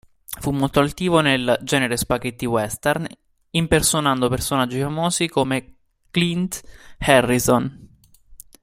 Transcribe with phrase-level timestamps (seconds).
[0.39, 3.05] Fu molto attivo nel genere Spaghetti western,
[3.51, 5.75] impersonando personaggi famosi come
[6.09, 6.59] "Clint
[6.97, 7.99] Harrison".